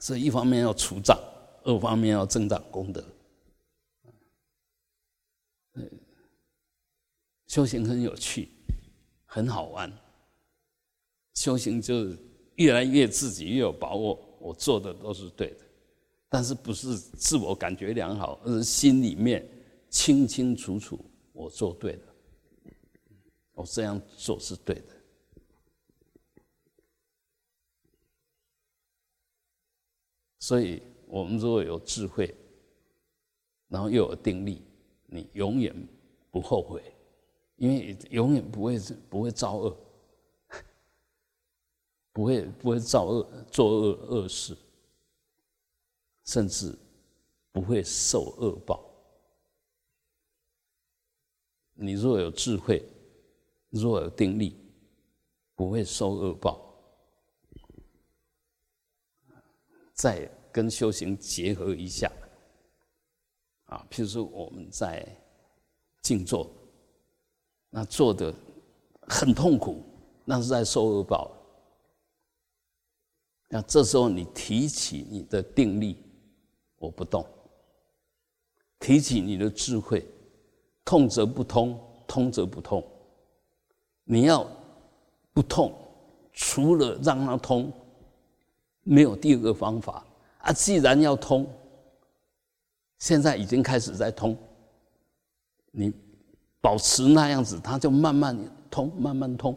[0.00, 1.18] 所以一方面要除障，
[1.64, 3.02] 二方面要增长功德。
[7.46, 8.48] 修行很有趣，
[9.24, 9.92] 很好玩。
[11.34, 12.16] 修行就
[12.56, 15.64] 越来越自己越有把握，我做的都是对的，
[16.28, 19.48] 但是不是自我感觉良好，而是心里面
[19.88, 22.14] 清清楚楚，我做对了，
[23.52, 24.96] 我这样做是对的。
[30.40, 32.34] 所以，我们如果有智慧，
[33.68, 34.62] 然后又有定力，
[35.10, 35.74] 你永远
[36.30, 36.82] 不后悔。
[37.56, 38.78] 因为永远不会
[39.10, 39.76] 不会造恶，
[42.10, 44.56] 不会不会造恶作恶恶事，
[46.24, 46.74] 甚至
[47.52, 48.82] 不会受恶报。
[51.74, 52.82] 你若有智慧，
[53.68, 54.56] 若有定力，
[55.54, 56.66] 不会受恶报。
[59.92, 62.10] 再跟修行结合一下，
[63.70, 65.04] 啊，譬如说我们在
[66.02, 66.50] 静坐。
[67.72, 68.34] 那做的
[69.02, 69.82] 很痛苦，
[70.24, 71.30] 那是在受恶报。
[73.48, 75.96] 那这时候你提起你的定力，
[76.78, 77.22] 我不动；
[78.80, 80.04] 提起你的智慧，
[80.84, 81.78] 痛则不通，
[82.08, 82.84] 通则不痛。
[84.02, 84.44] 你要
[85.32, 85.72] 不痛，
[86.32, 87.72] 除了让它通，
[88.82, 90.04] 没有第二个方法
[90.38, 90.52] 啊。
[90.52, 91.46] 既然要通，
[93.00, 94.38] 现在已经开始在通，
[95.72, 95.92] 你。
[96.62, 98.38] 保持那样子，它就慢慢
[98.70, 99.56] 通，慢慢通，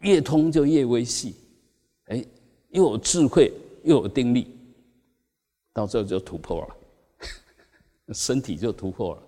[0.00, 1.36] 越通就越微细，
[2.06, 2.24] 哎，
[2.70, 3.52] 又有智慧，
[3.84, 4.52] 又有定力，
[5.72, 6.68] 到最后就突破了，
[8.12, 9.22] 身体就突破了，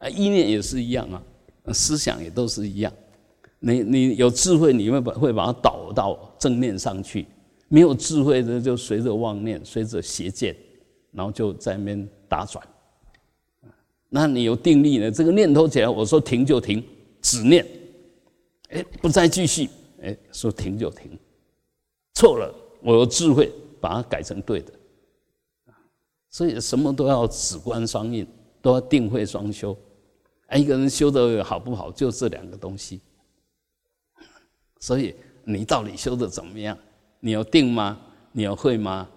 [0.00, 1.22] 啊，意念也是一样啊，
[1.72, 2.92] 思想也都是一样，
[3.58, 7.26] 你你有智慧，你会把会把它导到正面上去，
[7.68, 10.54] 没有智慧的就随着妄念，随着邪见，
[11.10, 12.62] 然后就在那边打转。
[14.14, 15.10] 那你有定力呢？
[15.10, 16.80] 这个念头起来，我说停就停，
[17.20, 17.66] 只念，
[18.68, 19.68] 哎，不再继续，
[20.00, 21.18] 哎，说停就停，
[22.14, 23.50] 错了，我有智慧
[23.80, 24.72] 把它改成对的，
[26.30, 28.24] 所以什么都要止观双运，
[28.62, 29.76] 都要定慧双修，
[30.46, 33.00] 哎，一个人修的好不好，就这两个东西。
[34.78, 36.78] 所以你到底修的怎么样？
[37.18, 38.00] 你有定吗？
[38.30, 39.08] 你有会吗？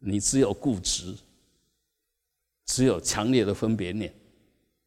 [0.00, 1.14] 你只有固执。
[2.66, 4.12] 只有强烈的分别念，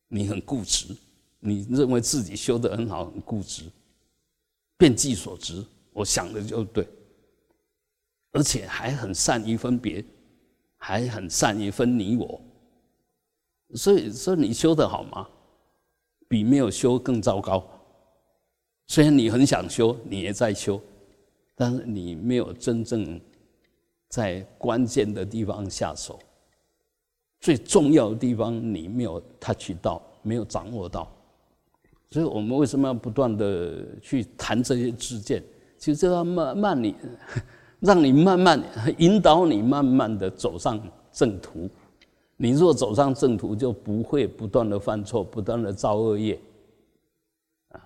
[0.08, 0.96] 你很固执，
[1.40, 3.64] 你认为自己修得很好，很固执，
[4.78, 6.88] 遍计所执，我想的就对，
[8.32, 10.04] 而且还很善于分别，
[10.78, 12.42] 还很善于分你我，
[13.76, 15.28] 所以说你修得好吗？
[16.28, 17.68] 比没有修更糟糕。
[18.88, 20.80] 虽然你很想修，你也在修，
[21.56, 23.20] 但是你没有真正
[24.10, 26.20] 在关键的地方下手。
[27.40, 31.10] 最重要的地方你没有 touch 到，没有掌握到，
[32.12, 35.42] 所以我们为什么要不断的去谈这些知见？
[35.78, 36.94] 其实就要慢慢你，
[37.80, 38.62] 让你慢慢
[38.98, 40.78] 引导你慢慢的走上
[41.14, 41.70] 正途。
[42.36, 46.40] 你若走上正途，就不会不断的犯错，不断的造恶业，
[47.70, 47.82] 啊，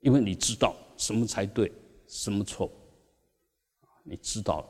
[0.00, 1.70] 因为你知道什么才对，
[2.06, 2.70] 什么错，
[4.02, 4.66] 你知道，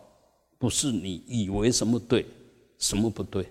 [0.58, 2.26] 不是你以为什么对。
[2.82, 3.48] 什么不对？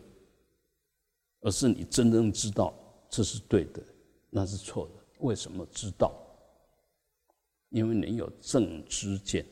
[1.40, 2.74] 而是你真正知道
[3.10, 3.82] 这是对的，
[4.30, 4.94] 那是错的。
[5.20, 6.14] 为什么知道？
[7.70, 9.46] 因为你有正知见。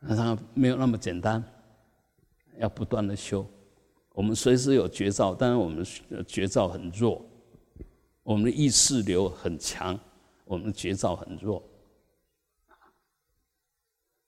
[0.00, 1.42] 那它没有那么简单，
[2.58, 3.44] 要不断的修。
[4.10, 5.82] 我们随时有绝招，但是我们
[6.26, 7.24] 绝招很弱。
[8.22, 9.98] 我们的意识流很强，
[10.44, 11.66] 我们的绝招很弱。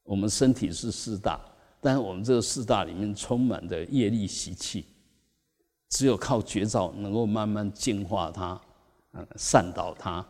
[0.03, 1.41] 我们身体是四大，
[1.81, 4.87] 但是我们这个四大里面充满的业力习气，
[5.91, 8.61] 只有靠绝招能够慢慢净化它，
[9.13, 10.27] 嗯，善导它，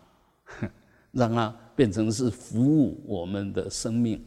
[1.12, 4.22] 让它变成是服务我们的生命，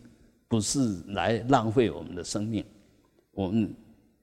[0.47, 2.65] 不是来浪费我们的生命。
[3.31, 3.75] 我们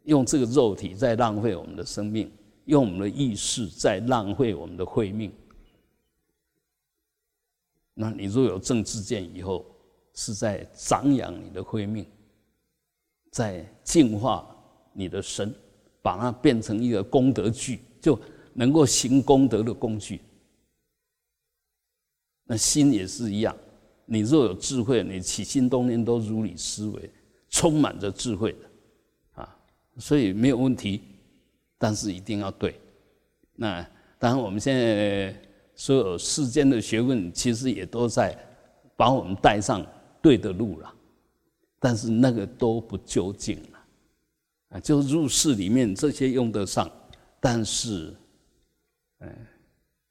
[0.04, 2.30] 用这个肉体在浪费我们的生命，
[2.64, 5.32] 用我们的意识在浪费我们的慧命。
[7.94, 9.64] 那你若有正知见以后，
[10.14, 12.06] 是在长养你的慧命，
[13.30, 14.46] 在净化
[14.92, 15.54] 你的身，
[16.02, 18.18] 把它变成一个功德具，就
[18.52, 20.20] 能够行功德的工具。
[22.44, 23.56] 那心也是一样，
[24.04, 27.10] 你若有智慧，你起心动念都如理思维，
[27.48, 29.56] 充满着智慧的啊，
[29.98, 31.02] 所以没有问题。
[31.78, 32.78] 但是一定要对。
[33.54, 33.80] 那
[34.18, 35.34] 当然，我们现在
[35.74, 38.36] 所有世间的学问，其实也都在
[38.96, 39.82] 把我们带上。
[40.22, 40.94] 对的路了，
[41.78, 43.78] 但是那个都不究竟了，
[44.70, 46.90] 啊，就入世里面这些用得上，
[47.40, 48.14] 但是，
[49.18, 49.36] 哎，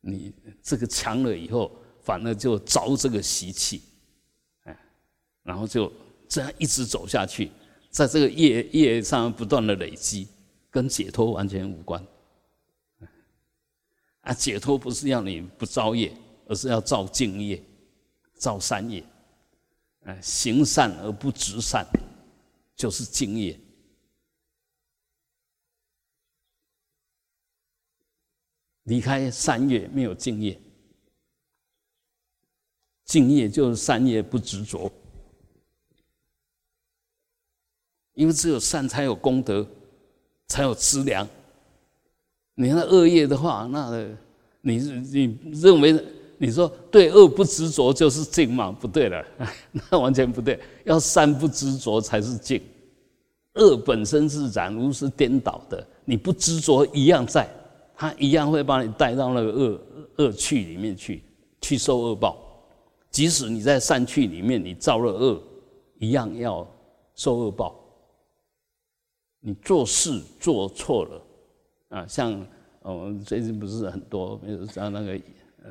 [0.01, 3.83] 你这个强了以后，反而就着这个习气，
[4.63, 4.77] 哎，
[5.43, 5.91] 然后就
[6.27, 7.51] 这样一直走下去，
[7.89, 10.27] 在这个业业上不断的累积，
[10.71, 12.03] 跟解脱完全无关。
[14.21, 16.11] 啊，解脱不是要你不造业，
[16.45, 17.63] 而是要造净业，
[18.33, 19.03] 造善业。
[20.05, 21.85] 哎，行善而不执善，
[22.75, 23.59] 就是净业。
[28.83, 30.59] 离开善业，没有敬业。
[33.05, 34.91] 敬业就是善业不执着，
[38.13, 39.67] 因为只有善才有功德，
[40.47, 41.27] 才有资粮。
[42.53, 43.89] 你那恶业的话，那
[44.61, 45.93] 你你认为
[46.41, 48.71] 你说对恶不执着就是净吗？
[48.71, 49.25] 不对了，
[49.91, 50.57] 那完全不对。
[50.85, 52.61] 要善不执着才是净，
[53.55, 57.47] 恶本身是染污是颠倒的，你不执着一样在，
[57.93, 59.81] 它一样会把你带到那个恶
[60.15, 61.21] 恶趣里面去，
[61.61, 62.37] 去受恶报。
[63.11, 65.43] 即使你在善趣里面，你造了恶，
[65.97, 66.65] 一样要
[67.15, 67.75] 受恶报。
[69.41, 71.21] 你做事做错了。
[71.89, 72.45] 啊，像
[72.81, 75.19] 我们最近不是很多，比如像那个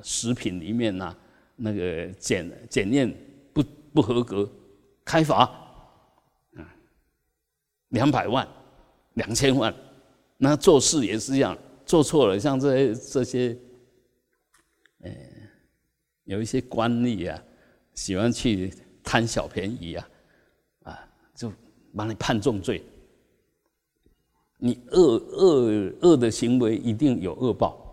[0.03, 1.17] 食品里面呐，
[1.57, 3.15] 那个检检验
[3.53, 3.63] 不
[3.93, 4.51] 不合格，
[5.05, 5.45] 开罚，
[6.55, 6.63] 啊，
[7.89, 8.47] 两百万、
[9.15, 9.75] 两千万，
[10.37, 13.59] 那做事也是一样，做错了，像这些这些，
[15.01, 15.11] 呃，
[16.25, 17.43] 有一些官吏啊，
[17.95, 18.73] 喜欢去
[19.03, 20.09] 贪小便宜啊，
[20.85, 21.53] 啊，就
[21.95, 22.85] 把你判重罪。
[24.61, 27.88] 你恶恶恶的行为一定有恶报，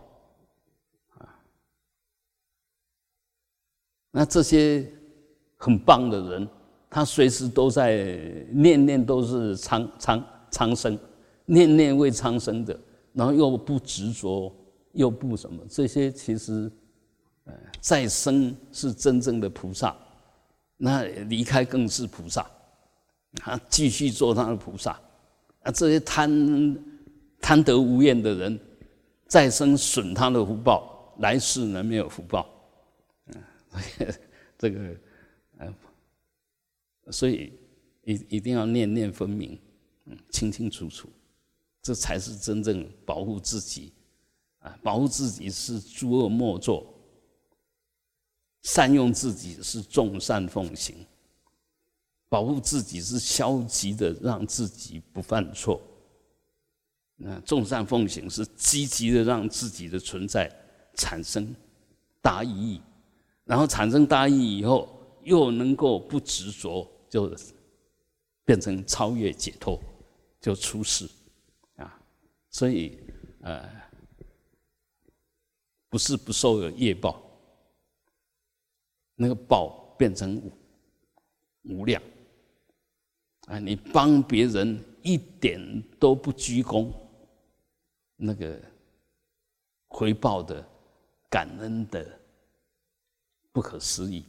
[4.18, 4.89] 那这些
[5.57, 6.47] 很棒的人，
[6.89, 8.07] 他随时都在
[8.49, 10.97] 念念都是苍苍苍生，
[11.43, 12.80] 念念为苍生的，
[13.11, 14.49] 然后又不执着，
[14.93, 16.72] 又不什么，这些其实，
[17.43, 19.93] 呃，再生是真正的菩萨，
[20.78, 22.49] 那离开更是菩萨，
[23.34, 24.97] 他继续做他的菩萨。
[25.63, 26.78] 啊，这些贪
[27.41, 28.57] 贪得无厌的人，
[29.28, 32.47] 再生损他的福报，来世呢没有福报，
[34.57, 34.95] 这个，
[35.57, 35.73] 呃，
[37.11, 37.53] 所以
[38.03, 39.59] 一一定要念念分明，
[40.05, 41.09] 嗯，清清楚楚，
[41.82, 43.93] 这才是真正保护自己，
[44.59, 46.93] 啊，保护自己是诸恶莫作，
[48.61, 51.05] 善用自己是众善奉行。
[52.28, 55.80] 保护自己是消极的，让自己不犯错；
[57.15, 60.51] 那众善奉行是积极的，让自己的存在
[60.95, 61.55] 产生
[62.21, 62.82] 大意义，
[63.46, 64.89] 然后产生大意义以后，
[65.24, 67.34] 又能够不执着，就
[68.43, 69.80] 变成超越解脱，
[70.41, 71.08] 就出世
[71.78, 72.00] 啊！
[72.50, 73.00] 所以，
[73.41, 73.70] 呃，
[75.89, 77.22] 不是不受有业报，
[79.16, 80.52] 那个报变成无
[81.64, 82.02] 无量。
[83.48, 85.60] 啊，你帮别人一点
[86.00, 86.91] 都不鞠躬，
[88.16, 88.60] 那个
[89.88, 90.68] 回报的
[91.30, 92.14] 感恩的
[93.56, 94.26] 不可思议。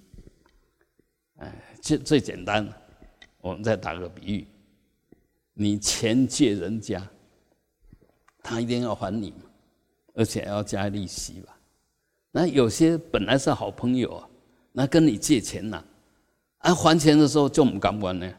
[1.39, 1.53] 哎，
[1.83, 2.73] 最最简单，
[3.41, 4.47] 我们再打个比喻，
[5.53, 7.05] 你钱借人家，
[8.41, 9.35] 他一定要还你，
[10.15, 11.59] 而且要加利息吧？
[12.31, 14.29] 那有些本来是好朋友啊，
[14.71, 15.83] 那跟你借钱呐，
[16.59, 18.33] 啊还钱的时候就不敢还呢。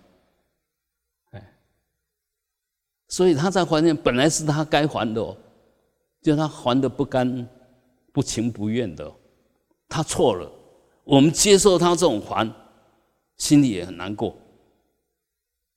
[3.10, 5.36] 所以他在还钱，本来是他该还的哦，
[6.22, 7.46] 就他还的不甘、
[8.14, 9.14] 不情不愿的，
[9.90, 10.50] 他错了。
[11.08, 12.54] 我们接受他这种还，
[13.38, 14.38] 心里也很难过。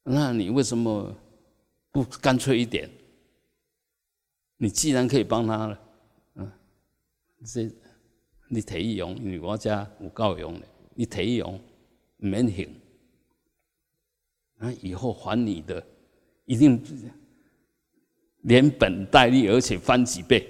[0.02, 1.16] 那你为什么
[1.92, 2.90] 不干脆一点？
[4.56, 5.80] 你既然可以帮他了，
[6.34, 6.52] 嗯，
[7.46, 7.70] 这
[8.48, 10.66] 你提议用，因为我家有够用的，
[10.96, 11.60] 你提议用
[12.16, 12.68] 免还，
[14.56, 15.80] 那以后还你的
[16.44, 16.82] 一定。
[18.44, 20.48] 连本带利，而且翻几倍，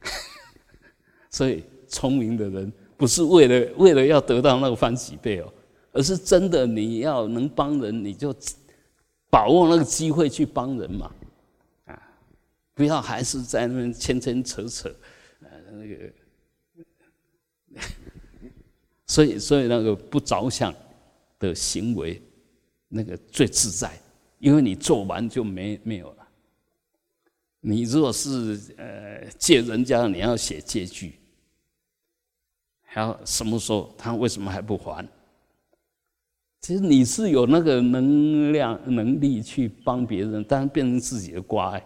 [1.28, 5.50] 所以聪明的人不是为了为了要得到那个翻几倍哦，
[5.90, 8.36] 而是真的你要能帮人，你就
[9.30, 11.10] 把握那个机会去帮人嘛，
[11.86, 11.98] 啊，
[12.74, 14.94] 不要还是在那边牵牵扯扯，
[15.40, 17.80] 呃，那个，
[19.06, 20.74] 所以所以那个不着想
[21.38, 22.20] 的行为，
[22.86, 23.98] 那个最自在，
[24.40, 26.28] 因为你做完就没没有了。
[27.62, 31.19] 你如果是呃借人家，你要写借据，
[32.92, 35.06] 还要什么时候他为什么还不还？
[36.60, 41.80] 其实你是有那个能量能力去帮别人，但是变成自己的瓜。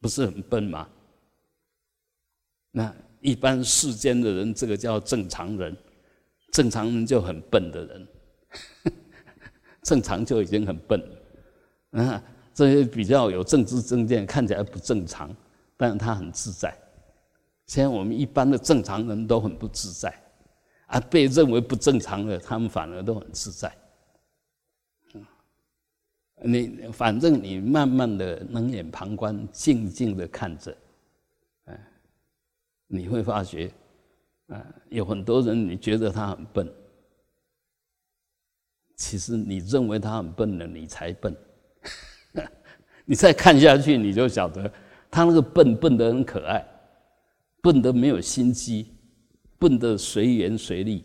[0.00, 0.88] 不是很笨吗？
[2.70, 5.76] 那一般世间的人，这个叫正常人，
[6.52, 8.08] 正常人就很笨的人，
[9.82, 12.00] 正常就已经很笨了。
[12.00, 12.22] 啊，
[12.54, 15.34] 这些比较有政治政见，看起来不正常，
[15.76, 16.72] 但是他很自在。
[17.68, 20.12] 现在我们一般的正常人都很不自在，
[20.86, 23.72] 啊，被认为不正常的，他们反而都很自在。
[25.14, 25.24] 嗯
[26.40, 30.76] 你反正你慢慢的冷眼旁观，静静的看着，
[31.64, 31.78] 哎，
[32.86, 33.70] 你会发觉，
[34.46, 36.72] 啊，有很多人你觉得他很笨，
[38.96, 41.36] 其实你认为他很笨的，你才笨。
[43.04, 44.72] 你再看下去，你就晓得
[45.10, 46.64] 他那个笨笨的很可爱，
[47.60, 48.92] 笨得没有心机，
[49.58, 51.04] 笨得随缘随力，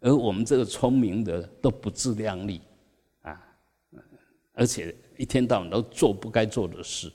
[0.00, 2.60] 而我们这个聪明的都不自量力。
[3.22, 3.40] 啊
[4.56, 7.10] 而且一天到晚都做不该做的事，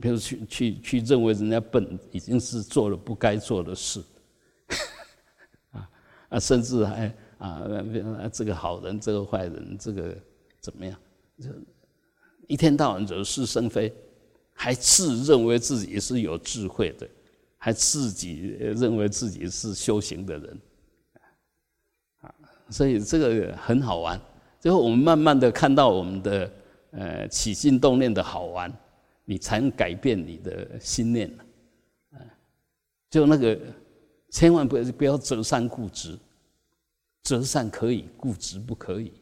[0.00, 4.00] 比如去去去认为人家笨，已经是做了不该做的事，
[5.72, 5.90] 啊
[6.28, 7.62] 啊，甚至还啊，
[8.32, 10.16] 这个好人，这个坏人，这个
[10.60, 10.96] 怎么样？
[11.40, 11.48] 就
[12.46, 13.92] 一天到晚惹是生非，
[14.52, 17.08] 还自认为自己是有智慧的，
[17.62, 20.60] 还自己认为自己是修行的人，
[22.22, 22.34] 啊，
[22.70, 24.18] 所以这个很好玩。
[24.58, 26.52] 最后，我们慢慢的看到我们的
[26.92, 28.72] 呃起心动念的好玩，
[29.26, 31.30] 你才能改变你的心念
[33.10, 33.58] 就那个，
[34.30, 36.18] 千万不要不要择善固执，
[37.24, 39.12] 择善可以，固执不可以。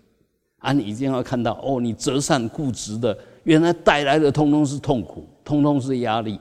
[0.59, 6.39] 啊，你一定要看到哦，你择善固执的，原来带来的通通是痛苦，通通是压力。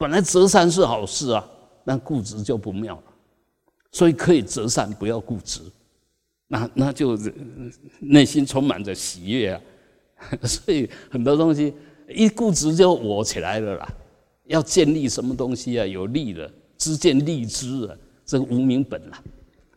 [0.00, 1.46] 本来折善是好事啊，
[1.84, 3.02] 那固执就不妙了。
[3.92, 5.60] 所以可以折善，不要固执。
[6.46, 7.18] 那那就
[7.98, 9.60] 内心充满着喜悦啊，
[10.42, 11.74] 所以很多东西
[12.08, 13.94] 一固执就我起来了啦。
[14.46, 15.84] 要建立什么东西啊？
[15.84, 17.94] 有利的，知见立之啊，
[18.24, 19.22] 这个无名本啦。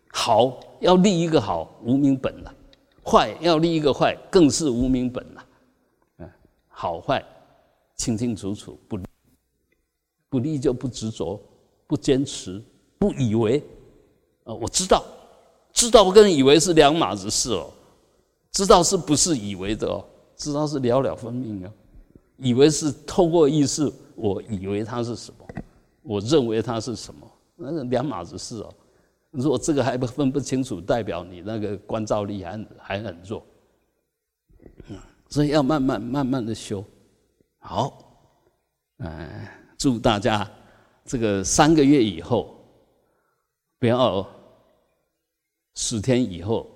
[0.07, 2.53] 好，要立一个好，无名本了；
[3.05, 5.45] 坏，要立一个坏，更是无名本了。
[6.19, 6.32] 嗯，
[6.69, 7.21] 好坏
[7.97, 8.97] 清清楚楚，不
[10.34, 11.39] 不立就不执着，
[11.86, 12.59] 不坚持，
[12.97, 13.63] 不以为
[14.45, 15.05] 啊，我知道。
[15.71, 17.69] 知道跟以为是两码子事哦，
[18.51, 20.03] 知道是不是以为的哦？
[20.36, 21.71] 知道是了了分明啊，
[22.38, 25.45] 以为是透过意识，我以为它是什么，
[26.01, 28.73] 我认为它是什么，那是两码子事哦。
[29.29, 33.45] 如果这个还不分不清楚，代表你那个关照力还还很弱，
[34.88, 34.97] 嗯
[35.29, 36.84] 所以要慢慢慢慢的修。
[37.59, 37.97] 好，
[38.97, 39.47] 嗯，
[39.84, 40.49] 祝大家
[41.03, 42.55] 这个三个月以后
[43.79, 44.25] 不要。
[45.75, 46.69] 十天以后，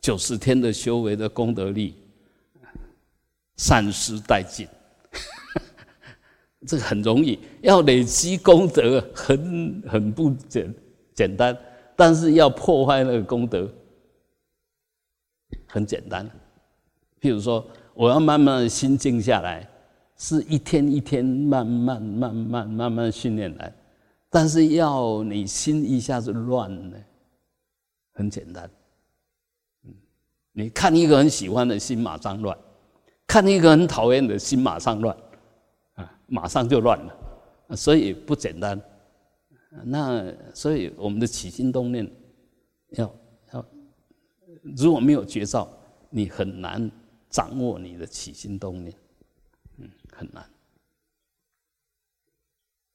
[0.00, 1.96] 九十天的修为的功德力
[3.56, 4.68] 散失殆尽，
[6.64, 7.40] 这个很容易。
[7.60, 10.72] 要累积功德，很很不简
[11.12, 11.58] 简单，
[11.96, 13.68] 但是要破坏那个功德，
[15.66, 16.24] 很简单。
[17.20, 19.68] 譬如说，我要慢慢心静下来，
[20.16, 23.74] 是一天一天慢慢慢慢慢慢训练来，
[24.30, 26.98] 但是要你心一下子乱了。
[28.16, 28.70] 很简单，
[29.84, 29.92] 嗯，
[30.52, 32.56] 你看一个很喜欢的心马上乱，
[33.26, 35.16] 看一个很讨厌的心马上乱，
[35.94, 38.80] 啊，马上就乱了，所以不简单。
[39.82, 42.08] 那所以我们的起心动念，
[42.90, 43.12] 要
[43.52, 43.66] 要，
[44.76, 45.68] 如果没有绝招，
[46.08, 46.88] 你很难
[47.28, 48.94] 掌握你的起心动念，
[50.14, 50.48] 很难。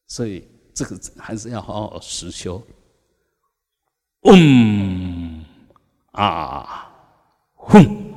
[0.07, 2.61] 所以这个还是要好好实修。
[4.23, 5.45] 嗯
[6.11, 6.91] 啊，
[7.55, 8.08] 哼。